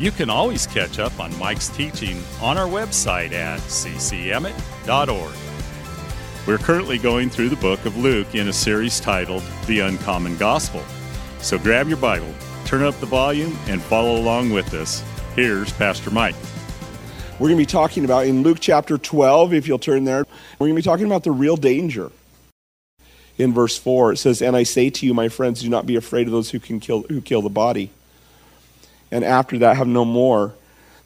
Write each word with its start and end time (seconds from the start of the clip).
you 0.00 0.10
can 0.10 0.30
always 0.30 0.66
catch 0.66 0.98
up 0.98 1.20
on 1.20 1.38
Mike's 1.38 1.68
teaching 1.68 2.22
on 2.40 2.56
our 2.56 2.66
website 2.66 3.32
at 3.32 3.60
ccemmett.org. 3.60 5.34
We're 6.46 6.56
currently 6.56 6.96
going 6.96 7.28
through 7.28 7.50
the 7.50 7.56
book 7.56 7.84
of 7.84 7.98
Luke 7.98 8.34
in 8.34 8.48
a 8.48 8.52
series 8.52 8.98
titled 8.98 9.42
The 9.66 9.80
Uncommon 9.80 10.38
Gospel. 10.38 10.82
So 11.40 11.58
grab 11.58 11.86
your 11.86 11.98
Bible, 11.98 12.32
turn 12.64 12.82
up 12.82 12.98
the 12.98 13.06
volume, 13.06 13.58
and 13.66 13.82
follow 13.82 14.16
along 14.16 14.52
with 14.52 14.72
us. 14.72 15.04
Here's 15.36 15.70
Pastor 15.74 16.10
Mike. 16.10 16.34
We're 17.38 17.48
going 17.48 17.58
to 17.58 17.62
be 17.62 17.66
talking 17.66 18.06
about 18.06 18.26
in 18.26 18.42
Luke 18.42 18.58
chapter 18.58 18.96
12, 18.96 19.52
if 19.52 19.68
you'll 19.68 19.78
turn 19.78 20.04
there, 20.04 20.26
we're 20.58 20.66
going 20.66 20.76
to 20.76 20.82
be 20.82 20.82
talking 20.82 21.06
about 21.06 21.24
the 21.24 21.30
real 21.30 21.56
danger. 21.56 22.10
In 23.36 23.52
verse 23.52 23.76
4, 23.76 24.14
it 24.14 24.16
says, 24.16 24.40
And 24.40 24.56
I 24.56 24.62
say 24.62 24.88
to 24.88 25.04
you, 25.04 25.12
my 25.12 25.28
friends, 25.28 25.60
do 25.60 25.68
not 25.68 25.84
be 25.84 25.96
afraid 25.96 26.26
of 26.26 26.32
those 26.32 26.50
who 26.50 26.58
can 26.58 26.80
kill, 26.80 27.02
who 27.02 27.20
kill 27.20 27.42
the 27.42 27.50
body 27.50 27.90
and 29.10 29.24
after 29.24 29.58
that 29.58 29.76
have 29.76 29.86
no 29.86 30.04
more 30.04 30.54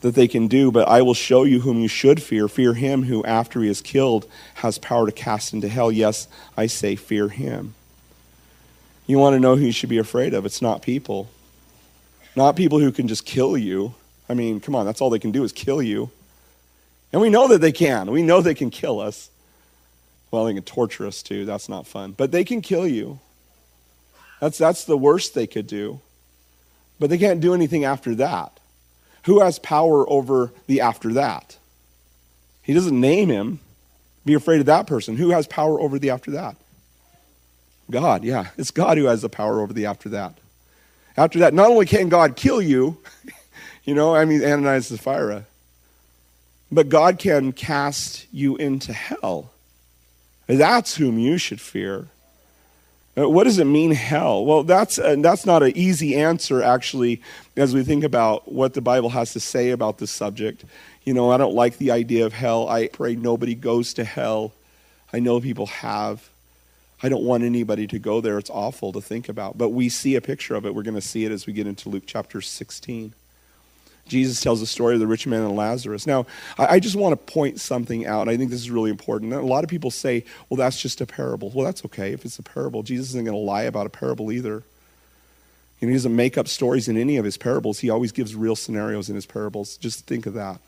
that 0.00 0.14
they 0.14 0.28
can 0.28 0.48
do, 0.48 0.70
but 0.70 0.86
I 0.86 1.00
will 1.00 1.14
show 1.14 1.44
you 1.44 1.60
whom 1.60 1.80
you 1.80 1.88
should 1.88 2.22
fear. 2.22 2.46
Fear 2.46 2.74
him 2.74 3.04
who, 3.04 3.24
after 3.24 3.62
he 3.62 3.70
is 3.70 3.80
killed, 3.80 4.28
has 4.56 4.76
power 4.76 5.06
to 5.06 5.12
cast 5.12 5.54
into 5.54 5.68
hell. 5.68 5.90
Yes, 5.90 6.28
I 6.56 6.66
say, 6.66 6.94
fear 6.94 7.28
him. 7.28 7.74
You 9.06 9.18
want 9.18 9.34
to 9.34 9.40
know 9.40 9.56
who 9.56 9.64
you 9.64 9.72
should 9.72 9.88
be 9.88 9.98
afraid 9.98 10.34
of? 10.34 10.44
It's 10.44 10.60
not 10.60 10.82
people. 10.82 11.30
Not 12.36 12.54
people 12.56 12.80
who 12.80 12.92
can 12.92 13.08
just 13.08 13.24
kill 13.24 13.56
you. 13.56 13.94
I 14.28 14.34
mean, 14.34 14.60
come 14.60 14.74
on, 14.74 14.84
that's 14.84 15.00
all 15.00 15.10
they 15.10 15.18
can 15.18 15.32
do 15.32 15.44
is 15.44 15.52
kill 15.52 15.82
you. 15.82 16.10
And 17.12 17.22
we 17.22 17.30
know 17.30 17.48
that 17.48 17.60
they 17.60 17.72
can. 17.72 18.10
We 18.10 18.22
know 18.22 18.40
they 18.40 18.54
can 18.54 18.70
kill 18.70 19.00
us. 19.00 19.30
Well, 20.30 20.46
they 20.46 20.54
can 20.54 20.64
torture 20.64 21.06
us 21.06 21.22
too. 21.22 21.44
That's 21.44 21.68
not 21.68 21.86
fun. 21.86 22.12
But 22.12 22.32
they 22.32 22.44
can 22.44 22.60
kill 22.60 22.86
you. 22.86 23.20
That's, 24.40 24.58
that's 24.58 24.84
the 24.84 24.98
worst 24.98 25.32
they 25.32 25.46
could 25.46 25.66
do. 25.66 26.00
But 26.98 27.10
they 27.10 27.18
can't 27.18 27.40
do 27.40 27.54
anything 27.54 27.84
after 27.84 28.14
that. 28.16 28.58
Who 29.24 29.40
has 29.40 29.58
power 29.58 30.08
over 30.08 30.52
the 30.66 30.80
after 30.80 31.12
that? 31.14 31.56
He 32.62 32.74
doesn't 32.74 32.98
name 32.98 33.28
him. 33.28 33.60
Be 34.24 34.34
afraid 34.34 34.60
of 34.60 34.66
that 34.66 34.86
person. 34.86 35.16
Who 35.16 35.30
has 35.30 35.46
power 35.46 35.80
over 35.80 35.98
the 35.98 36.10
after 36.10 36.30
that? 36.32 36.56
God, 37.90 38.24
yeah. 38.24 38.48
It's 38.56 38.70
God 38.70 38.96
who 38.96 39.04
has 39.04 39.22
the 39.22 39.28
power 39.28 39.60
over 39.60 39.72
the 39.72 39.86
after 39.86 40.08
that. 40.10 40.38
After 41.16 41.38
that, 41.40 41.54
not 41.54 41.70
only 41.70 41.86
can 41.86 42.08
God 42.08 42.36
kill 42.36 42.60
you, 42.60 42.98
you 43.84 43.94
know, 43.94 44.14
I 44.14 44.24
mean, 44.24 44.42
Ananias 44.42 44.90
and 44.90 44.98
Sapphira, 44.98 45.44
but 46.72 46.88
God 46.88 47.18
can 47.18 47.52
cast 47.52 48.26
you 48.32 48.56
into 48.56 48.92
hell. 48.92 49.52
That's 50.46 50.96
whom 50.96 51.18
you 51.18 51.38
should 51.38 51.60
fear. 51.60 52.08
Uh, 53.16 53.28
what 53.28 53.44
does 53.44 53.58
it 53.58 53.64
mean, 53.64 53.92
hell? 53.92 54.44
Well, 54.44 54.64
that's, 54.64 54.98
uh, 54.98 55.14
that's 55.18 55.46
not 55.46 55.62
an 55.62 55.76
easy 55.76 56.16
answer, 56.16 56.62
actually, 56.62 57.22
as 57.56 57.72
we 57.72 57.84
think 57.84 58.02
about 58.02 58.50
what 58.50 58.74
the 58.74 58.80
Bible 58.80 59.10
has 59.10 59.32
to 59.34 59.40
say 59.40 59.70
about 59.70 59.98
this 59.98 60.10
subject. 60.10 60.64
You 61.04 61.14
know, 61.14 61.30
I 61.30 61.36
don't 61.36 61.54
like 61.54 61.78
the 61.78 61.92
idea 61.92 62.26
of 62.26 62.32
hell. 62.32 62.68
I 62.68 62.88
pray 62.88 63.14
nobody 63.14 63.54
goes 63.54 63.94
to 63.94 64.04
hell. 64.04 64.52
I 65.12 65.20
know 65.20 65.40
people 65.40 65.66
have. 65.66 66.28
I 67.02 67.08
don't 67.08 67.22
want 67.22 67.44
anybody 67.44 67.86
to 67.86 67.98
go 68.00 68.20
there. 68.20 68.38
It's 68.38 68.50
awful 68.50 68.90
to 68.92 69.00
think 69.00 69.28
about. 69.28 69.56
But 69.56 69.68
we 69.68 69.88
see 69.88 70.16
a 70.16 70.20
picture 70.20 70.56
of 70.56 70.66
it. 70.66 70.74
We're 70.74 70.82
going 70.82 70.94
to 70.94 71.00
see 71.00 71.24
it 71.24 71.30
as 71.30 71.46
we 71.46 71.52
get 71.52 71.68
into 71.68 71.88
Luke 71.88 72.04
chapter 72.06 72.40
16. 72.40 73.14
Jesus 74.06 74.40
tells 74.40 74.60
the 74.60 74.66
story 74.66 74.94
of 74.94 75.00
the 75.00 75.06
rich 75.06 75.26
man 75.26 75.42
and 75.42 75.56
Lazarus. 75.56 76.06
Now, 76.06 76.26
I 76.58 76.78
just 76.78 76.96
want 76.96 77.12
to 77.18 77.32
point 77.32 77.60
something 77.60 78.06
out. 78.06 78.28
I 78.28 78.36
think 78.36 78.50
this 78.50 78.60
is 78.60 78.70
really 78.70 78.90
important. 78.90 79.32
A 79.32 79.40
lot 79.40 79.64
of 79.64 79.70
people 79.70 79.90
say, 79.90 80.24
well, 80.48 80.58
that's 80.58 80.80
just 80.80 81.00
a 81.00 81.06
parable. 81.06 81.50
Well, 81.54 81.64
that's 81.64 81.84
okay 81.86 82.12
if 82.12 82.24
it's 82.24 82.38
a 82.38 82.42
parable. 82.42 82.82
Jesus 82.82 83.08
isn't 83.10 83.24
going 83.24 83.36
to 83.36 83.40
lie 83.40 83.62
about 83.62 83.86
a 83.86 83.90
parable 83.90 84.30
either. 84.30 84.62
he 85.80 85.90
doesn't 85.90 86.14
make 86.14 86.36
up 86.36 86.48
stories 86.48 86.88
in 86.88 86.96
any 86.96 87.16
of 87.16 87.24
his 87.24 87.38
parables. 87.38 87.78
He 87.78 87.88
always 87.88 88.12
gives 88.12 88.34
real 88.34 88.56
scenarios 88.56 89.08
in 89.08 89.14
his 89.14 89.26
parables. 89.26 89.76
Just 89.78 90.06
think 90.06 90.26
of 90.26 90.34
that. 90.34 90.60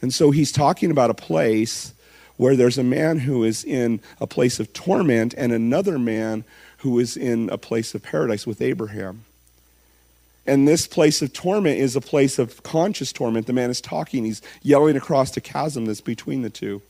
And 0.00 0.12
so 0.12 0.30
he's 0.30 0.52
talking 0.52 0.90
about 0.90 1.10
a 1.10 1.14
place 1.14 1.94
where 2.36 2.56
there's 2.56 2.78
a 2.78 2.84
man 2.84 3.20
who 3.20 3.44
is 3.44 3.64
in 3.64 4.00
a 4.20 4.26
place 4.26 4.58
of 4.58 4.72
torment 4.72 5.34
and 5.36 5.52
another 5.52 5.98
man 5.98 6.44
who 6.78 6.98
is 6.98 7.16
in 7.16 7.48
a 7.50 7.58
place 7.58 7.94
of 7.94 8.02
paradise 8.02 8.46
with 8.46 8.60
Abraham. 8.60 9.24
And 10.46 10.68
this 10.68 10.86
place 10.86 11.22
of 11.22 11.32
torment 11.32 11.78
is 11.78 11.96
a 11.96 12.00
place 12.00 12.38
of 12.38 12.62
conscious 12.62 13.12
torment. 13.12 13.46
The 13.46 13.52
man 13.52 13.70
is 13.70 13.80
talking, 13.80 14.24
he's 14.24 14.42
yelling 14.62 14.96
across 14.96 15.30
the 15.30 15.40
chasm 15.40 15.86
that's 15.86 16.00
between 16.00 16.42
the 16.42 16.50
two. 16.50 16.82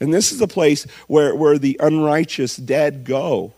And 0.00 0.14
this 0.14 0.30
is 0.30 0.40
a 0.40 0.46
place 0.46 0.84
where, 1.08 1.34
where 1.34 1.58
the 1.58 1.76
unrighteous 1.80 2.56
dead 2.56 3.04
go. 3.04 3.52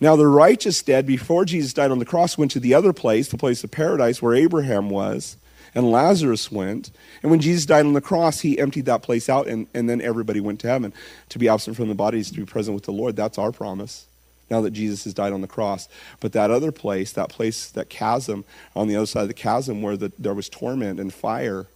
Now, 0.00 0.16
the 0.16 0.26
righteous 0.26 0.82
dead, 0.82 1.06
before 1.06 1.44
Jesus 1.44 1.74
died 1.74 1.90
on 1.90 1.98
the 1.98 2.04
cross, 2.04 2.38
went 2.38 2.50
to 2.52 2.60
the 2.60 2.74
other 2.74 2.92
place, 2.92 3.28
the 3.28 3.36
place 3.36 3.62
of 3.62 3.70
paradise 3.70 4.22
where 4.22 4.34
Abraham 4.34 4.88
was, 4.88 5.36
and 5.74 5.92
Lazarus 5.92 6.50
went. 6.50 6.90
And 7.22 7.30
when 7.30 7.40
Jesus 7.40 7.66
died 7.66 7.86
on 7.86 7.92
the 7.92 8.00
cross, 8.00 8.40
he 8.40 8.58
emptied 8.58 8.86
that 8.86 9.02
place 9.02 9.28
out, 9.28 9.46
and, 9.46 9.66
and 9.74 9.88
then 9.88 10.00
everybody 10.00 10.40
went 10.40 10.60
to 10.60 10.68
heaven. 10.68 10.92
To 11.28 11.38
be 11.38 11.48
absent 11.48 11.76
from 11.76 11.88
the 11.88 11.94
bodies, 11.94 12.30
to 12.30 12.36
be 12.36 12.44
present 12.44 12.74
with 12.74 12.84
the 12.84 12.92
Lord. 12.92 13.14
That's 13.14 13.38
our 13.38 13.52
promise 13.52 14.06
now 14.52 14.60
that 14.60 14.72
Jesus 14.72 15.04
has 15.04 15.14
died 15.14 15.32
on 15.32 15.40
the 15.40 15.48
cross. 15.48 15.88
But 16.20 16.32
that 16.34 16.50
other 16.50 16.70
place, 16.70 17.10
that 17.12 17.30
place, 17.30 17.70
that 17.70 17.88
chasm 17.88 18.44
on 18.76 18.86
the 18.86 18.94
other 18.94 19.06
side 19.06 19.22
of 19.22 19.28
the 19.28 19.34
chasm 19.34 19.80
where 19.80 19.96
the, 19.96 20.12
there 20.18 20.34
was 20.34 20.50
torment 20.50 21.00
and 21.00 21.12
fire, 21.12 21.66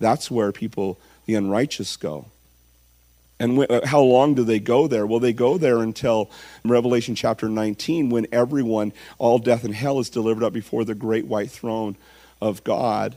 that's 0.00 0.30
where 0.30 0.50
people, 0.50 0.98
the 1.26 1.34
unrighteous, 1.34 1.96
go. 1.98 2.24
And 3.38 3.58
wh- 3.58 3.70
uh, 3.70 3.86
how 3.86 4.00
long 4.00 4.34
do 4.34 4.42
they 4.42 4.58
go 4.58 4.88
there? 4.88 5.06
Well, 5.06 5.20
they 5.20 5.34
go 5.34 5.58
there 5.58 5.78
until 5.78 6.30
Revelation 6.64 7.14
chapter 7.14 7.46
19, 7.46 8.08
when 8.08 8.26
everyone, 8.32 8.94
all 9.18 9.38
death 9.38 9.62
and 9.62 9.74
hell, 9.74 10.00
is 10.00 10.08
delivered 10.08 10.42
up 10.42 10.54
before 10.54 10.86
the 10.86 10.94
great 10.94 11.26
white 11.26 11.50
throne 11.50 11.94
of 12.40 12.64
God. 12.64 13.16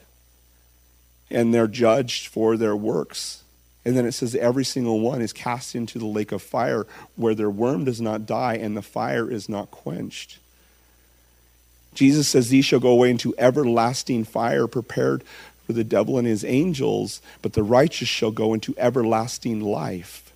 And 1.31 1.53
they're 1.53 1.66
judged 1.66 2.28
for 2.28 2.58
their 2.58 2.75
works 2.75 3.41
and 3.84 3.97
then 3.97 4.06
it 4.06 4.12
says 4.12 4.36
every 4.36 4.64
single 4.64 5.00
one 5.00 5.22
is 5.22 5.34
cast 5.34 5.75
into 5.75 5.97
the 5.97 6.06
lake 6.06 6.31
of 6.31 6.42
fire 6.42 6.86
where 7.16 7.34
their 7.34 7.50
worm 7.50 7.86
does 7.86 8.00
not 8.00 8.25
die 8.25 8.53
and 8.56 8.78
the 8.78 8.81
fire 8.81 9.30
is 9.30 9.50
not 9.50 9.72
quenched. 9.72 10.38
Jesus 11.96 12.28
says, 12.28 12.50
These 12.50 12.66
shall 12.66 12.80
go 12.80 12.91
away 12.91 13.09
into 13.09 13.34
everlasting 13.38 14.24
fire 14.24 14.68
prepared 14.68 15.24
for 15.66 15.74
the 15.74 15.84
devil 15.84 16.18
and 16.18 16.28
his 16.28 16.46
angels, 16.46 17.22
but 17.41 17.53
the 17.53 17.64
righteous 17.64 18.08
shall 18.08 18.31
go 18.31 18.53
into 18.53 18.75
everlasting 18.78 19.62
life. 19.62 20.31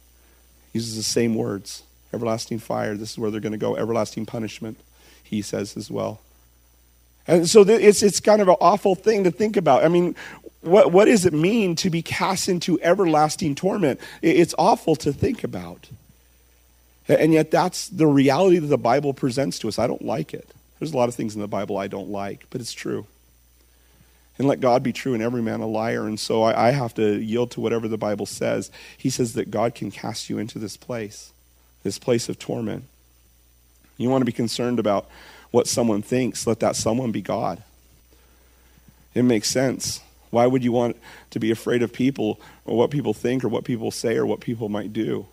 He 0.73 0.79
uses 0.79 0.95
the 0.95 1.03
same 1.03 1.35
words 1.35 1.83
everlasting 2.13 2.59
fire. 2.59 2.95
This 2.95 3.11
is 3.11 3.19
where 3.19 3.29
they're 3.29 3.41
going 3.41 3.51
to 3.51 3.57
go. 3.57 3.75
Everlasting 3.75 4.25
punishment, 4.25 4.79
he 5.21 5.41
says 5.41 5.77
as 5.77 5.91
well. 5.91 6.21
And 7.27 7.49
so 7.49 7.61
it's, 7.61 8.01
it's 8.01 8.19
kind 8.19 8.41
of 8.41 8.47
an 8.47 8.55
awful 8.61 8.95
thing 8.95 9.23
to 9.25 9.31
think 9.31 9.57
about. 9.57 9.83
I 9.83 9.89
mean, 9.89 10.15
what, 10.65 10.91
what 10.91 11.05
does 11.05 11.25
it 11.25 11.33
mean 11.33 11.75
to 11.77 11.89
be 11.89 12.01
cast 12.01 12.49
into 12.49 12.79
everlasting 12.81 13.55
torment? 13.55 13.99
It's 14.21 14.55
awful 14.57 14.95
to 14.97 15.13
think 15.13 15.43
about. 15.43 15.89
And 17.07 17.33
yet, 17.33 17.51
that's 17.51 17.87
the 17.87 18.07
reality 18.07 18.57
that 18.57 18.67
the 18.67 18.77
Bible 18.77 19.13
presents 19.13 19.59
to 19.59 19.67
us. 19.67 19.77
I 19.77 19.85
don't 19.85 20.03
like 20.03 20.33
it. 20.33 20.49
There's 20.79 20.91
a 20.91 20.97
lot 20.97 21.07
of 21.07 21.15
things 21.15 21.35
in 21.35 21.41
the 21.41 21.47
Bible 21.47 21.77
I 21.77 21.87
don't 21.87 22.09
like, 22.09 22.45
but 22.49 22.61
it's 22.61 22.73
true. 22.73 23.05
And 24.37 24.47
let 24.47 24.59
God 24.59 24.83
be 24.83 24.91
true 24.91 25.13
and 25.13 25.23
every 25.23 25.41
man 25.41 25.61
a 25.61 25.67
liar. 25.67 26.07
And 26.07 26.19
so 26.19 26.43
I, 26.43 26.67
I 26.67 26.71
have 26.71 26.93
to 26.95 27.19
yield 27.19 27.51
to 27.51 27.61
whatever 27.61 27.87
the 27.87 27.97
Bible 27.97 28.25
says. 28.25 28.69
He 28.97 29.09
says 29.09 29.33
that 29.33 29.51
God 29.51 29.75
can 29.75 29.91
cast 29.91 30.29
you 30.29 30.37
into 30.37 30.59
this 30.59 30.75
place, 30.75 31.31
this 31.83 31.97
place 31.99 32.27
of 32.27 32.37
torment. 32.37 32.85
You 33.97 34.09
want 34.09 34.21
to 34.21 34.25
be 34.25 34.33
concerned 34.33 34.79
about 34.79 35.07
what 35.51 35.67
someone 35.67 36.01
thinks, 36.01 36.45
let 36.45 36.59
that 36.59 36.75
someone 36.75 37.11
be 37.11 37.21
God. 37.21 37.63
It 39.13 39.23
makes 39.23 39.47
sense. 39.47 40.01
Why 40.29 40.47
would 40.47 40.63
you 40.63 40.71
want 40.71 40.97
to 41.31 41.39
be 41.39 41.51
afraid 41.51 41.83
of 41.83 41.93
people 41.93 42.39
or 42.65 42.77
what 42.77 42.91
people 42.91 43.13
think 43.13 43.43
or 43.43 43.49
what 43.49 43.63
people 43.63 43.91
say 43.91 44.17
or 44.17 44.25
what 44.25 44.39
people 44.39 44.69
might 44.69 44.93
do? 44.93 45.27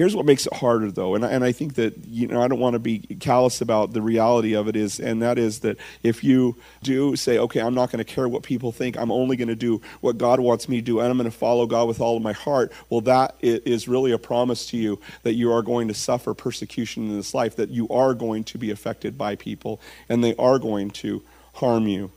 Here's 0.00 0.16
what 0.16 0.24
makes 0.24 0.46
it 0.46 0.54
harder, 0.54 0.90
though, 0.90 1.14
and 1.14 1.26
I, 1.26 1.28
and 1.30 1.44
I 1.44 1.52
think 1.52 1.74
that 1.74 2.06
you 2.06 2.26
know 2.26 2.40
I 2.40 2.48
don't 2.48 2.60
want 2.60 2.72
to 2.72 2.78
be 2.78 3.00
callous 3.00 3.60
about 3.60 3.92
the 3.92 4.00
reality 4.00 4.54
of 4.54 4.66
it 4.66 4.74
is, 4.74 4.98
and 4.98 5.20
that 5.20 5.36
is 5.36 5.60
that 5.60 5.76
if 6.02 6.24
you 6.24 6.56
do 6.82 7.16
say, 7.16 7.36
okay, 7.36 7.60
I'm 7.60 7.74
not 7.74 7.90
going 7.90 8.02
to 8.02 8.10
care 8.10 8.26
what 8.26 8.42
people 8.42 8.72
think, 8.72 8.96
I'm 8.96 9.12
only 9.12 9.36
going 9.36 9.48
to 9.48 9.54
do 9.54 9.82
what 10.00 10.16
God 10.16 10.40
wants 10.40 10.70
me 10.70 10.76
to 10.76 10.82
do, 10.82 11.00
and 11.00 11.10
I'm 11.10 11.18
going 11.18 11.30
to 11.30 11.36
follow 11.36 11.66
God 11.66 11.86
with 11.86 12.00
all 12.00 12.16
of 12.16 12.22
my 12.22 12.32
heart. 12.32 12.72
Well, 12.88 13.02
that 13.02 13.34
is 13.42 13.88
really 13.88 14.12
a 14.12 14.18
promise 14.18 14.64
to 14.68 14.78
you 14.78 14.98
that 15.22 15.34
you 15.34 15.52
are 15.52 15.60
going 15.60 15.88
to 15.88 15.94
suffer 15.94 16.32
persecution 16.32 17.10
in 17.10 17.16
this 17.16 17.34
life, 17.34 17.56
that 17.56 17.68
you 17.68 17.86
are 17.88 18.14
going 18.14 18.44
to 18.44 18.58
be 18.58 18.70
affected 18.70 19.18
by 19.18 19.36
people, 19.36 19.82
and 20.08 20.24
they 20.24 20.34
are 20.36 20.58
going 20.58 20.92
to 20.92 21.22
harm 21.54 21.86
you. 21.88 22.10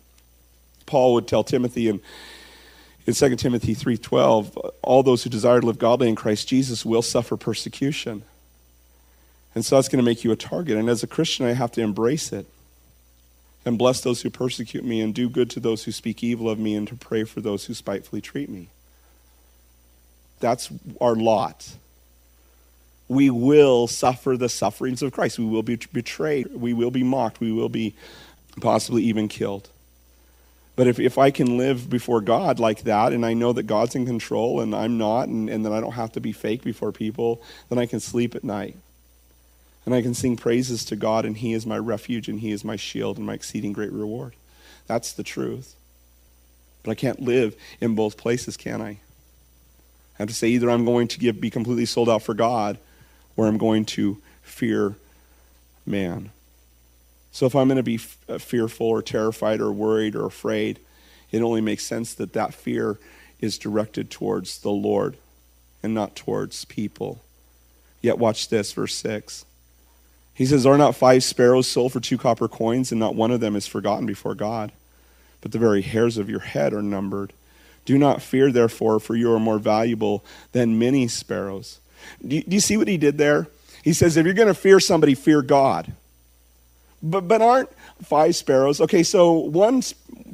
Paul 0.85 1.13
would 1.13 1.27
tell 1.27 1.43
Timothy 1.43 1.87
in 1.87 2.01
In 3.05 3.13
2 3.13 3.35
Timothy 3.35 3.73
3:12, 3.73 4.57
all 4.81 5.03
those 5.03 5.23
who 5.23 5.29
desire 5.29 5.59
to 5.59 5.67
live 5.67 5.77
godly 5.77 6.07
in 6.07 6.15
Christ 6.15 6.47
Jesus 6.47 6.85
will 6.85 7.01
suffer 7.01 7.35
persecution. 7.35 8.23
And 9.55 9.65
so 9.65 9.75
that's 9.75 9.89
going 9.89 10.03
to 10.03 10.09
make 10.09 10.23
you 10.23 10.31
a 10.31 10.35
target. 10.35 10.77
And 10.77 10.89
as 10.89 11.03
a 11.03 11.07
Christian, 11.07 11.45
I 11.45 11.53
have 11.53 11.71
to 11.73 11.81
embrace 11.81 12.31
it. 12.31 12.47
And 13.65 13.77
bless 13.77 14.01
those 14.01 14.21
who 14.21 14.29
persecute 14.29 14.83
me, 14.83 14.99
and 14.99 15.13
do 15.13 15.29
good 15.29 15.49
to 15.51 15.59
those 15.59 15.83
who 15.83 15.91
speak 15.91 16.23
evil 16.23 16.49
of 16.49 16.59
me, 16.59 16.75
and 16.75 16.87
to 16.87 16.95
pray 16.95 17.23
for 17.23 17.39
those 17.39 17.65
who 17.65 17.73
spitefully 17.73 18.21
treat 18.21 18.49
me. 18.49 18.69
That's 20.39 20.69
our 20.99 21.15
lot. 21.15 21.75
We 23.07 23.29
will 23.29 23.87
suffer 23.87 24.35
the 24.35 24.49
sufferings 24.49 25.01
of 25.01 25.13
Christ. 25.13 25.39
We 25.39 25.45
will 25.45 25.63
be 25.63 25.75
betrayed. 25.75 26.53
We 26.53 26.73
will 26.73 26.91
be 26.91 27.03
mocked. 27.03 27.39
We 27.39 27.53
will 27.53 27.69
be 27.69 27.95
possibly 28.59 29.03
even 29.03 29.29
killed. 29.29 29.69
But 30.75 30.87
if, 30.87 30.99
if 30.99 31.17
I 31.17 31.29
can 31.29 31.57
live 31.57 31.89
before 31.89 32.19
God 32.21 32.59
like 32.59 32.83
that, 32.83 33.13
and 33.13 33.25
I 33.25 33.33
know 33.33 33.53
that 33.53 33.63
God's 33.63 33.95
in 33.95 34.05
control 34.05 34.59
and 34.59 34.73
I'm 34.73 34.97
not, 34.97 35.27
and, 35.27 35.49
and 35.49 35.65
that 35.65 35.71
I 35.71 35.79
don't 35.79 35.91
have 35.91 36.13
to 36.13 36.19
be 36.19 36.31
fake 36.31 36.63
before 36.63 36.91
people, 36.91 37.43
then 37.69 37.77
I 37.77 37.85
can 37.85 37.99
sleep 37.99 38.33
at 38.33 38.43
night. 38.43 38.77
And 39.85 39.93
I 39.93 40.01
can 40.01 40.13
sing 40.13 40.37
praises 40.37 40.85
to 40.85 40.95
God, 40.95 41.25
and 41.25 41.37
He 41.37 41.53
is 41.53 41.65
my 41.65 41.77
refuge, 41.77 42.29
and 42.29 42.39
He 42.39 42.51
is 42.51 42.63
my 42.63 42.77
shield, 42.77 43.17
and 43.17 43.25
my 43.25 43.33
exceeding 43.33 43.73
great 43.73 43.91
reward. 43.91 44.33
That's 44.87 45.11
the 45.11 45.23
truth. 45.23 45.75
But 46.83 46.91
I 46.91 46.95
can't 46.95 47.21
live 47.21 47.55
in 47.81 47.93
both 47.93 48.17
places, 48.17 48.55
can 48.55 48.81
I? 48.81 48.89
I 48.89 48.99
have 50.19 50.29
to 50.29 50.33
say 50.33 50.47
either 50.49 50.69
I'm 50.69 50.85
going 50.85 51.09
to 51.09 51.19
give, 51.19 51.41
be 51.41 51.49
completely 51.49 51.85
sold 51.85 52.09
out 52.09 52.23
for 52.23 52.33
God, 52.33 52.77
or 53.35 53.47
I'm 53.47 53.57
going 53.57 53.85
to 53.85 54.21
fear 54.41 54.95
man. 55.85 56.31
So 57.33 57.47
if 57.47 57.55
I'm 57.55 57.67
going 57.67 57.77
to 57.77 57.83
be 57.83 57.99
uh, 58.29 58.37
fearful 58.37 58.87
or 58.87 59.01
terrified 59.01 59.59
or 59.59 59.71
worried 59.71 60.15
or 60.15 60.25
afraid, 60.25 60.79
it 61.31 61.41
only 61.41 61.61
makes 61.61 61.83
sense 61.83 62.13
that 62.13 62.33
that 62.33 62.53
fear 62.53 62.99
is 63.41 63.57
directed 63.57 64.11
towards 64.11 64.59
the 64.59 64.69
Lord 64.69 65.17
and 65.81 65.95
not 65.95 66.15
towards 66.15 66.63
people. 66.65 67.21
Yet 68.01 68.19
watch 68.19 68.49
this, 68.49 68.71
verse 68.71 68.93
6. 68.95 69.45
He 70.35 70.45
says, 70.45 70.65
Are 70.65 70.77
not 70.77 70.95
five 70.95 71.23
sparrows 71.23 71.67
sold 71.67 71.91
for 71.91 71.99
two 71.99 72.19
copper 72.19 72.47
coins, 72.47 72.91
and 72.91 72.99
not 72.99 73.15
one 73.15 73.31
of 73.31 73.39
them 73.39 73.55
is 73.55 73.65
forgotten 73.65 74.05
before 74.05 74.35
God? 74.35 74.71
But 75.41 75.51
the 75.51 75.59
very 75.59 75.81
hairs 75.81 76.19
of 76.19 76.29
your 76.29 76.39
head 76.39 76.71
are 76.71 76.83
numbered. 76.83 77.33
Do 77.85 77.97
not 77.97 78.21
fear, 78.21 78.51
therefore, 78.51 78.99
for 78.99 79.15
you 79.15 79.33
are 79.33 79.39
more 79.39 79.59
valuable 79.59 80.23
than 80.51 80.77
many 80.77 81.07
sparrows. 81.07 81.79
Do 82.25 82.35
you, 82.35 82.43
do 82.43 82.53
you 82.53 82.59
see 82.59 82.77
what 82.77 82.87
he 82.87 82.97
did 82.97 83.17
there? 83.17 83.47
He 83.83 83.91
says, 83.91 84.17
If 84.17 84.25
you're 84.25 84.35
going 84.35 84.47
to 84.47 84.53
fear 84.53 84.79
somebody, 84.79 85.15
fear 85.15 85.41
God. 85.41 85.93
But, 87.03 87.27
but 87.27 87.41
aren't 87.41 87.69
five 88.01 88.33
sparrows? 88.33 88.79
Okay, 88.79 89.03
so 89.03 89.33
one, 89.33 89.83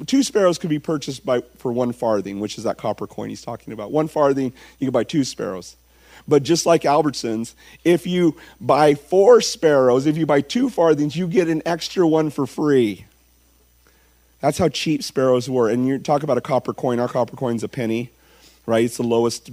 two 0.06 0.22
sparrows 0.22 0.56
could 0.56 0.70
be 0.70 0.78
purchased 0.78 1.26
by, 1.26 1.40
for 1.58 1.72
one 1.72 1.92
farthing, 1.92 2.38
which 2.38 2.56
is 2.56 2.64
that 2.64 2.78
copper 2.78 3.08
coin 3.08 3.28
he's 3.28 3.42
talking 3.42 3.72
about. 3.72 3.90
One 3.90 4.06
farthing, 4.06 4.52
you 4.78 4.86
can 4.86 4.92
buy 4.92 5.02
two 5.02 5.24
sparrows. 5.24 5.76
But 6.28 6.44
just 6.44 6.66
like 6.66 6.82
Albertsons, 6.82 7.54
if 7.82 8.06
you 8.06 8.36
buy 8.60 8.94
four 8.94 9.40
sparrows, 9.40 10.06
if 10.06 10.16
you 10.16 10.26
buy 10.26 10.42
two 10.42 10.70
farthings, 10.70 11.16
you 11.16 11.26
get 11.26 11.48
an 11.48 11.60
extra 11.66 12.06
one 12.06 12.30
for 12.30 12.46
free. 12.46 13.06
That's 14.40 14.56
how 14.56 14.68
cheap 14.68 15.02
sparrows 15.02 15.50
were. 15.50 15.68
And 15.68 15.88
you 15.88 15.98
talk 15.98 16.22
about 16.22 16.38
a 16.38 16.40
copper 16.40 16.72
coin, 16.72 17.00
our 17.00 17.08
copper 17.08 17.36
coin's 17.36 17.64
a 17.64 17.68
penny, 17.68 18.10
right? 18.64 18.84
It's 18.84 18.96
the 18.96 19.02
lowest 19.02 19.50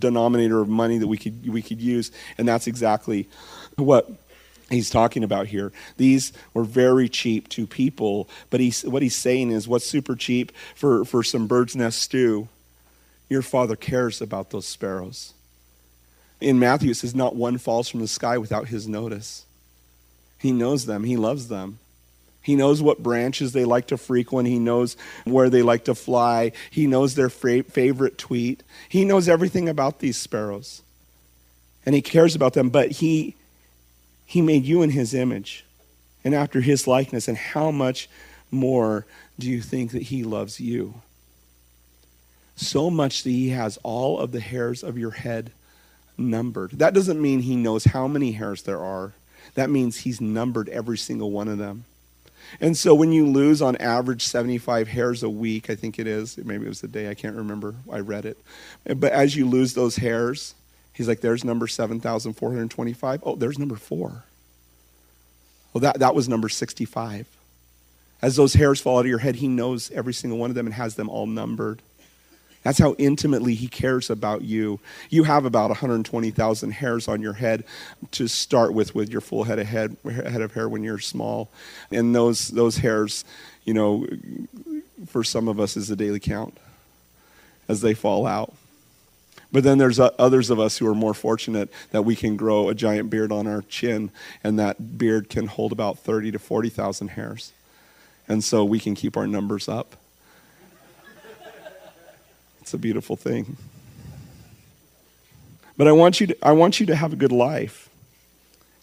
denominator 0.00 0.60
of 0.60 0.68
money 0.68 0.98
that 0.98 1.06
we 1.06 1.16
could, 1.16 1.48
we 1.48 1.62
could 1.62 1.80
use. 1.80 2.12
And 2.36 2.46
that's 2.46 2.66
exactly 2.66 3.26
what 3.76 4.10
he's 4.68 4.90
talking 4.90 5.24
about 5.24 5.46
here. 5.46 5.72
These 5.96 6.32
were 6.54 6.64
very 6.64 7.08
cheap 7.08 7.48
to 7.50 7.66
people, 7.66 8.28
but 8.50 8.60
he's, 8.60 8.82
what 8.84 9.02
he's 9.02 9.16
saying 9.16 9.50
is 9.50 9.68
what's 9.68 9.86
super 9.86 10.14
cheap 10.14 10.52
for, 10.74 11.04
for 11.04 11.22
some 11.22 11.46
bird's 11.46 11.76
nest 11.76 12.00
stew? 12.00 12.48
Your 13.28 13.42
father 13.42 13.76
cares 13.76 14.20
about 14.20 14.50
those 14.50 14.66
sparrows. 14.66 15.34
In 16.40 16.58
Matthew, 16.58 16.92
it 16.92 16.96
says, 16.96 17.14
Not 17.14 17.36
one 17.36 17.58
falls 17.58 17.88
from 17.88 18.00
the 18.00 18.08
sky 18.08 18.38
without 18.38 18.68
his 18.68 18.88
notice. 18.88 19.44
He 20.38 20.52
knows 20.52 20.86
them, 20.86 21.04
he 21.04 21.16
loves 21.16 21.48
them. 21.48 21.78
He 22.40 22.56
knows 22.56 22.80
what 22.80 23.02
branches 23.02 23.52
they 23.52 23.66
like 23.66 23.88
to 23.88 23.98
frequent. 23.98 24.48
He 24.48 24.58
knows 24.58 24.96
where 25.24 25.50
they 25.50 25.60
like 25.60 25.84
to 25.84 25.94
fly. 25.94 26.52
He 26.70 26.86
knows 26.86 27.14
their 27.14 27.28
favorite 27.28 28.16
tweet. 28.16 28.62
He 28.88 29.04
knows 29.04 29.28
everything 29.28 29.68
about 29.68 29.98
these 29.98 30.16
sparrows. 30.16 30.80
And 31.84 31.94
he 31.94 32.00
cares 32.00 32.34
about 32.34 32.54
them, 32.54 32.70
but 32.70 32.90
he, 32.90 33.34
he 34.28 34.42
made 34.42 34.66
you 34.66 34.82
in 34.82 34.90
his 34.90 35.14
image 35.14 35.64
and 36.22 36.34
after 36.34 36.60
his 36.60 36.86
likeness. 36.86 37.28
And 37.28 37.38
how 37.38 37.70
much 37.70 38.10
more 38.50 39.06
do 39.38 39.48
you 39.48 39.62
think 39.62 39.92
that 39.92 40.02
he 40.02 40.22
loves 40.22 40.60
you? 40.60 41.00
So 42.54 42.90
much 42.90 43.22
that 43.22 43.30
he 43.30 43.48
has 43.50 43.78
all 43.82 44.18
of 44.18 44.32
the 44.32 44.40
hairs 44.40 44.82
of 44.82 44.98
your 44.98 45.12
head 45.12 45.50
numbered. 46.18 46.72
That 46.72 46.92
doesn't 46.92 47.22
mean 47.22 47.40
he 47.40 47.56
knows 47.56 47.84
how 47.84 48.06
many 48.06 48.32
hairs 48.32 48.64
there 48.64 48.84
are. 48.84 49.14
That 49.54 49.70
means 49.70 49.96
he's 49.96 50.20
numbered 50.20 50.68
every 50.68 50.98
single 50.98 51.30
one 51.30 51.48
of 51.48 51.56
them. 51.56 51.86
And 52.60 52.76
so 52.76 52.94
when 52.94 53.12
you 53.12 53.26
lose 53.26 53.62
on 53.62 53.76
average 53.76 54.26
75 54.26 54.88
hairs 54.88 55.22
a 55.22 55.30
week, 55.30 55.70
I 55.70 55.74
think 55.74 55.98
it 55.98 56.06
is, 56.06 56.36
maybe 56.36 56.66
it 56.66 56.68
was 56.68 56.82
the 56.82 56.88
day, 56.88 57.08
I 57.08 57.14
can't 57.14 57.36
remember, 57.36 57.76
I 57.90 58.00
read 58.00 58.26
it. 58.26 58.36
But 58.84 59.12
as 59.12 59.36
you 59.36 59.48
lose 59.48 59.72
those 59.72 59.96
hairs, 59.96 60.54
he's 60.98 61.08
like, 61.08 61.20
there's 61.20 61.44
number 61.44 61.66
7,425. 61.66 63.22
Oh, 63.24 63.36
there's 63.36 63.58
number 63.58 63.76
four. 63.76 64.24
Well, 65.72 65.80
that, 65.80 66.00
that 66.00 66.14
was 66.14 66.28
number 66.28 66.48
65. 66.48 67.26
As 68.20 68.34
those 68.34 68.54
hairs 68.54 68.80
fall 68.80 68.98
out 68.98 69.02
of 69.02 69.06
your 69.06 69.18
head, 69.18 69.36
he 69.36 69.46
knows 69.46 69.92
every 69.92 70.12
single 70.12 70.38
one 70.38 70.50
of 70.50 70.56
them 70.56 70.66
and 70.66 70.74
has 70.74 70.96
them 70.96 71.08
all 71.08 71.26
numbered. 71.26 71.80
That's 72.64 72.78
how 72.80 72.94
intimately 72.98 73.54
he 73.54 73.68
cares 73.68 74.10
about 74.10 74.42
you. 74.42 74.80
You 75.08 75.22
have 75.22 75.44
about 75.44 75.70
120,000 75.70 76.70
hairs 76.72 77.06
on 77.06 77.22
your 77.22 77.34
head 77.34 77.62
to 78.10 78.26
start 78.26 78.74
with, 78.74 78.92
with 78.92 79.08
your 79.08 79.20
full 79.20 79.44
head 79.44 79.60
of 79.60 79.68
head, 79.68 79.96
head 80.04 80.42
of 80.42 80.52
hair 80.52 80.68
when 80.68 80.82
you're 80.82 80.98
small, 80.98 81.48
and 81.92 82.12
those 82.12 82.48
those 82.48 82.78
hairs, 82.78 83.24
you 83.64 83.72
know, 83.72 84.06
for 85.06 85.22
some 85.22 85.46
of 85.46 85.60
us 85.60 85.76
is 85.76 85.88
a 85.90 85.96
daily 85.96 86.18
count 86.18 86.58
as 87.68 87.80
they 87.80 87.94
fall 87.94 88.26
out. 88.26 88.52
But 89.50 89.64
then 89.64 89.78
there's 89.78 89.98
uh, 89.98 90.10
others 90.18 90.50
of 90.50 90.60
us 90.60 90.78
who 90.78 90.86
are 90.86 90.94
more 90.94 91.14
fortunate 91.14 91.70
that 91.90 92.02
we 92.02 92.14
can 92.14 92.36
grow 92.36 92.68
a 92.68 92.74
giant 92.74 93.08
beard 93.08 93.32
on 93.32 93.46
our 93.46 93.62
chin, 93.62 94.10
and 94.44 94.58
that 94.58 94.98
beard 94.98 95.30
can 95.30 95.46
hold 95.46 95.72
about 95.72 95.98
30 95.98 96.32
to 96.32 96.38
40,000 96.38 97.08
hairs. 97.08 97.52
And 98.28 98.44
so 98.44 98.64
we 98.64 98.78
can 98.78 98.94
keep 98.94 99.16
our 99.16 99.26
numbers 99.26 99.68
up. 99.68 99.96
It's 102.60 102.74
a 102.74 102.78
beautiful 102.78 103.16
thing. 103.16 103.56
But 105.78 105.88
I 105.88 105.92
want 105.92 106.20
you 106.20 106.26
to, 106.26 106.36
I 106.42 106.52
want 106.52 106.80
you 106.80 106.86
to 106.86 106.96
have 106.96 107.14
a 107.14 107.16
good 107.16 107.32
life. 107.32 107.88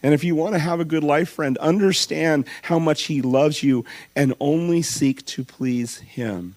And 0.01 0.13
if 0.13 0.23
you 0.23 0.33
want 0.33 0.53
to 0.53 0.59
have 0.59 0.79
a 0.79 0.85
good 0.85 1.03
life, 1.03 1.29
friend, 1.29 1.57
understand 1.59 2.45
how 2.63 2.79
much 2.79 3.03
He 3.03 3.21
loves 3.21 3.61
you 3.61 3.85
and 4.15 4.33
only 4.39 4.81
seek 4.81 5.25
to 5.27 5.43
please 5.43 5.97
Him. 5.97 6.55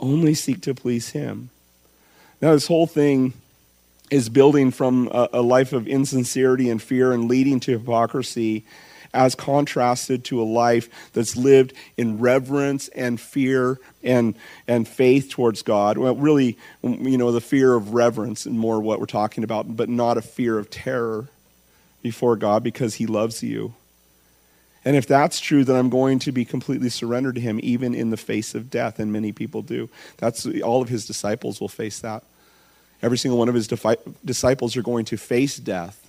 Only 0.00 0.34
seek 0.34 0.60
to 0.62 0.74
please 0.74 1.10
Him. 1.10 1.50
Now, 2.40 2.52
this 2.52 2.66
whole 2.66 2.86
thing 2.86 3.32
is 4.10 4.28
building 4.28 4.70
from 4.70 5.08
a, 5.12 5.28
a 5.34 5.42
life 5.42 5.72
of 5.72 5.88
insincerity 5.88 6.70
and 6.70 6.82
fear 6.82 7.12
and 7.12 7.28
leading 7.28 7.60
to 7.60 7.78
hypocrisy 7.78 8.64
as 9.14 9.34
contrasted 9.34 10.24
to 10.24 10.42
a 10.42 10.44
life 10.44 10.88
that's 11.12 11.36
lived 11.36 11.72
in 11.96 12.18
reverence 12.18 12.88
and 12.88 13.20
fear 13.20 13.78
and, 14.02 14.34
and 14.66 14.86
faith 14.86 15.30
towards 15.30 15.62
God. 15.62 15.96
Well, 15.96 16.16
really, 16.16 16.58
you 16.82 17.16
know, 17.16 17.30
the 17.30 17.40
fear 17.40 17.74
of 17.74 17.94
reverence 17.94 18.44
and 18.44 18.58
more 18.58 18.80
what 18.80 18.98
we're 18.98 19.06
talking 19.06 19.44
about, 19.44 19.76
but 19.76 19.88
not 19.88 20.18
a 20.18 20.22
fear 20.22 20.58
of 20.58 20.68
terror 20.68 21.28
before 22.02 22.36
God 22.36 22.62
because 22.62 22.94
He 22.96 23.06
loves 23.06 23.42
you. 23.42 23.74
And 24.84 24.96
if 24.96 25.06
that's 25.06 25.40
true, 25.40 25.64
then 25.64 25.76
I'm 25.76 25.88
going 25.88 26.18
to 26.20 26.32
be 26.32 26.44
completely 26.44 26.90
surrendered 26.90 27.36
to 27.36 27.40
Him, 27.40 27.58
even 27.62 27.94
in 27.94 28.10
the 28.10 28.16
face 28.16 28.54
of 28.54 28.70
death. 28.70 28.98
And 28.98 29.12
many 29.12 29.32
people 29.32 29.62
do. 29.62 29.88
That's 30.18 30.46
all 30.62 30.82
of 30.82 30.88
His 30.88 31.06
disciples 31.06 31.60
will 31.60 31.68
face 31.68 32.00
that. 32.00 32.22
Every 33.02 33.18
single 33.18 33.38
one 33.38 33.48
of 33.48 33.54
His 33.54 33.66
disciples 33.66 34.76
are 34.76 34.82
going 34.82 35.06
to 35.06 35.16
face 35.16 35.56
death. 35.56 36.00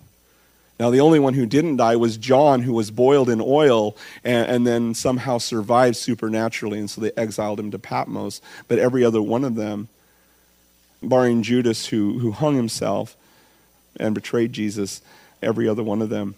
Now, 0.78 0.90
the 0.90 1.00
only 1.00 1.20
one 1.20 1.34
who 1.34 1.46
didn't 1.46 1.78
die 1.78 1.96
was 1.96 2.18
John, 2.18 2.62
who 2.62 2.74
was 2.74 2.92
boiled 2.92 3.30
in 3.30 3.40
oil 3.40 3.96
and, 4.26 4.50
and, 4.50 4.68
then 4.68 4.94
somehow 4.94 5.38
survived 5.38 5.96
supernaturally, 5.96 6.80
and 6.80 6.90
so 6.90 7.00
they 7.00 7.14
exiled 7.16 7.62
him 7.62 7.72
to 7.72 7.80
Patmos. 7.80 8.42
But 8.68 8.80
every 8.80 9.06
other 9.06 9.22
one 9.22 9.46
of 9.46 9.56
them, 9.56 9.88
barring 11.02 11.44
Judas, 11.44 11.86
who, 11.86 12.20
who 12.20 12.32
hung 12.32 12.58
himself 12.58 13.16
and 13.98 14.14
betrayed 14.14 14.52
Jesus, 14.52 15.02
every 15.42 15.70
other 15.70 15.84
one 15.84 16.02
of 16.02 16.10
them 16.10 16.36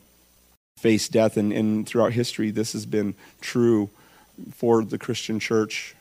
faced 0.77 1.11
death. 1.11 1.37
And, 1.37 1.51
and 1.51 1.85
throughout 1.85 2.13
history, 2.13 2.49
this 2.51 2.73
has 2.73 2.85
been 2.85 3.13
true 3.41 3.89
for 4.55 4.83
the 4.83 4.97
Christian 4.97 5.39
church. 5.39 5.95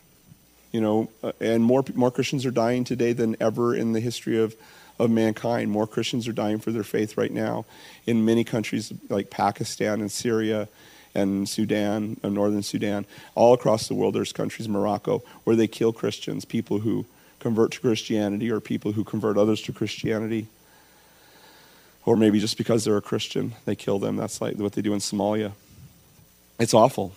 You 0.73 0.81
know, 0.81 1.11
uh, 1.23 1.33
and 1.41 1.65
more, 1.65 1.85
more 1.95 2.11
Christians 2.11 2.47
are 2.47 2.51
dying 2.51 2.85
today 2.85 3.13
than 3.13 3.37
ever 3.41 3.75
in 3.75 3.93
the 3.93 4.01
history 4.01 4.39
of 4.39 4.55
of 4.99 5.11
mankind. 5.11 5.71
More 5.71 5.87
Christians 5.87 6.27
are 6.29 6.33
dying 6.33 6.59
for 6.59 6.73
their 6.73 6.83
faith 6.83 7.17
right 7.17 7.33
now 7.33 7.65
in 8.07 8.25
many 8.25 8.45
countries 8.45 8.93
like 9.09 9.31
Pakistan 9.31 10.01
and 10.01 10.11
Syria 10.11 10.69
and 11.15 11.49
Sudan, 11.49 12.19
and 12.23 12.35
northern 12.35 12.63
Sudan. 12.63 13.07
All 13.35 13.55
across 13.55 13.89
the 13.89 13.95
world, 13.95 14.15
there's 14.15 14.33
countries, 14.33 14.69
Morocco, 14.69 15.23
where 15.45 15.57
they 15.57 15.67
kill 15.67 15.93
Christians, 15.93 16.45
people 16.45 16.81
who 16.81 17.07
convert 17.39 17.73
to 17.73 17.81
Christianity 17.81 18.51
or 18.51 18.61
people 18.61 18.93
who 18.93 19.05
convert 19.05 19.39
others 19.39 19.63
to 19.63 19.73
Christianity. 19.73 20.47
Or 22.07 22.17
maybe 22.17 22.39
just 22.39 22.57
because 22.57 22.85
they're 22.85 22.97
a 22.97 23.03
Christian, 23.03 23.53
they 23.67 23.75
kill 23.75 23.99
them. 23.99 24.17
That's 24.17 24.41
like 24.41 24.57
what 24.57 24.73
they 24.73 24.81
do 24.81 24.95
in 24.95 25.01
Somalia. 25.01 25.53
It's 26.59 26.73
awful. 26.73 27.13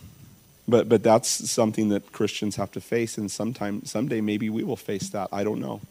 But, 0.67 0.89
but 0.89 1.01
that's 1.01 1.49
something 1.49 1.89
that 1.89 2.11
Christians 2.11 2.57
have 2.57 2.71
to 2.73 2.81
face, 2.81 3.17
and 3.17 3.31
sometime, 3.31 3.85
someday 3.85 4.21
maybe 4.21 4.49
we 4.49 4.63
will 4.63 4.75
face 4.75 5.09
that. 5.09 5.29
I 5.31 5.43
don't 5.43 5.59
know. 5.59 5.81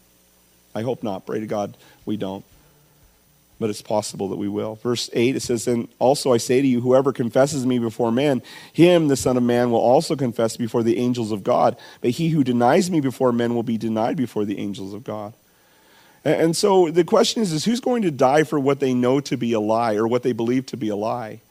I 0.75 0.83
hope 0.83 1.01
not. 1.01 1.25
Pray 1.25 1.39
to 1.39 1.47
God 1.47 1.75
we 2.05 2.15
don't. 2.15 2.45
But 3.59 3.69
it's 3.69 3.81
possible 3.81 4.29
that 4.29 4.37
we 4.37 4.47
will. 4.47 4.75
Verse 4.75 5.09
8, 5.11 5.35
it 5.35 5.41
says, 5.41 5.67
And 5.67 5.89
also 5.99 6.31
I 6.31 6.37
say 6.37 6.61
to 6.61 6.67
you, 6.67 6.79
whoever 6.79 7.11
confesses 7.11 7.65
me 7.65 7.77
before 7.77 8.09
men, 8.09 8.41
him, 8.71 9.09
the 9.09 9.17
Son 9.17 9.35
of 9.35 9.43
Man, 9.43 9.69
will 9.71 9.79
also 9.79 10.15
confess 10.15 10.55
before 10.55 10.81
the 10.81 10.97
angels 10.97 11.33
of 11.33 11.43
God. 11.43 11.75
But 11.99 12.11
he 12.11 12.29
who 12.29 12.45
denies 12.45 12.89
me 12.89 13.01
before 13.01 13.33
men 13.33 13.55
will 13.55 13.63
be 13.63 13.77
denied 13.77 14.15
before 14.15 14.45
the 14.45 14.59
angels 14.59 14.93
of 14.93 15.03
God. 15.03 15.33
And 16.25 16.55
so 16.55 16.89
the 16.89 17.03
question 17.03 17.41
is, 17.41 17.53
is 17.53 17.65
who's 17.65 17.79
going 17.79 18.01
to 18.01 18.11
die 18.11 18.43
for 18.43 18.59
what 18.59 18.79
they 18.79 18.93
know 18.93 19.19
to 19.21 19.37
be 19.37 19.53
a 19.53 19.59
lie 19.59 19.95
or 19.95 20.07
what 20.07 20.23
they 20.23 20.33
believe 20.33 20.65
to 20.67 20.77
be 20.77 20.89
a 20.89 20.95
lie? 20.95 21.41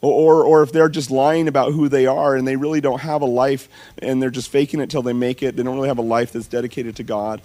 Or, 0.00 0.44
or 0.44 0.62
if 0.62 0.70
they're 0.70 0.88
just 0.88 1.10
lying 1.10 1.48
about 1.48 1.72
who 1.72 1.88
they 1.88 2.06
are 2.06 2.36
and 2.36 2.46
they 2.46 2.56
really 2.56 2.80
don't 2.80 3.00
have 3.00 3.22
a 3.22 3.26
life 3.26 3.68
and 4.00 4.22
they're 4.22 4.30
just 4.30 4.48
faking 4.48 4.80
it 4.80 4.90
till 4.90 5.02
they 5.02 5.12
make 5.12 5.42
it, 5.42 5.56
they 5.56 5.62
don't 5.62 5.74
really 5.74 5.88
have 5.88 5.98
a 5.98 6.02
life 6.02 6.32
that's 6.32 6.46
dedicated 6.46 6.96
to 6.96 7.02
God. 7.02 7.42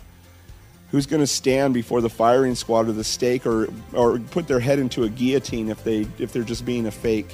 Who's 0.92 1.08
going 1.08 1.22
to 1.22 1.28
stand 1.28 1.74
before 1.74 2.02
the 2.02 2.10
firing 2.10 2.54
squad 2.54 2.88
or 2.88 2.92
the 2.92 3.04
stake 3.04 3.48
or, 3.48 3.70
or 3.94 4.20
put 4.20 4.48
their 4.48 4.60
head 4.60 4.78
into 4.78 5.04
a 5.04 5.10
guillotine 5.10 5.70
if, 5.70 5.84
they, 5.84 6.06
if 6.20 6.32
they're 6.32 6.44
just 6.44 6.66
being 6.66 6.86
a 6.86 6.92
fake 6.92 7.32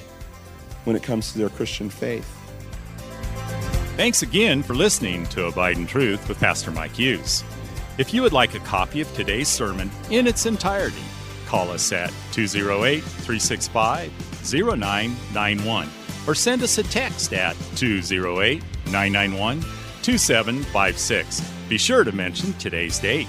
when 0.85 0.95
it 0.95 1.03
comes 1.03 1.33
to 1.33 1.37
their 1.37 1.49
Christian 1.49 1.89
faith? 1.89 2.25
Thanks 3.97 4.21
again 4.21 4.63
for 4.63 4.75
listening 4.75 5.25
to 5.27 5.47
Abide 5.47 5.75
in 5.75 5.85
Truth 5.85 6.29
with 6.29 6.39
Pastor 6.39 6.71
Mike 6.71 6.93
Hughes. 6.93 7.43
If 7.99 8.13
you 8.13 8.21
would 8.21 8.31
like 8.31 8.53
a 8.55 8.59
copy 8.59 9.01
of 9.01 9.13
today's 9.13 9.49
sermon 9.49 9.91
in 10.09 10.25
its 10.25 10.45
entirety, 10.45 11.03
call 11.45 11.69
us 11.69 11.91
at 11.91 12.13
208 12.31 13.03
365 13.03 14.09
0991 14.53 15.89
or 16.25 16.33
send 16.33 16.63
us 16.63 16.77
a 16.77 16.83
text 16.83 17.33
at 17.33 17.57
208 17.75 18.63
991 18.85 19.61
2756. 20.01 21.41
Be 21.67 21.77
sure 21.77 22.05
to 22.05 22.13
mention 22.13 22.53
today's 22.53 22.99
date. 22.99 23.27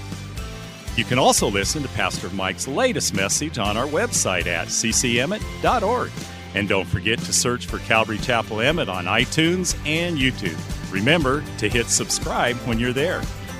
You 0.95 1.03
can 1.03 1.19
also 1.19 1.49
listen 1.49 1.83
to 1.83 1.89
Pastor 1.89 2.29
Mike's 2.29 2.65
latest 2.65 3.13
message 3.13 3.57
on 3.57 3.75
our 3.75 3.87
website 3.87 4.45
at 4.45 4.69
ccemmett.org. 4.69 6.11
And 6.55 6.69
don't 6.69 6.87
forget 6.87 7.19
to 7.19 7.33
search 7.33 7.65
for 7.65 7.79
Calvary 7.79 8.19
Chapel 8.19 8.61
Emmett 8.61 8.87
on 8.87 9.03
iTunes 9.03 9.75
and 9.85 10.17
YouTube. 10.17 10.57
Remember 10.93 11.43
to 11.57 11.67
hit 11.67 11.87
subscribe 11.87 12.55
when 12.67 12.79
you're 12.79 12.93
there. 12.93 13.21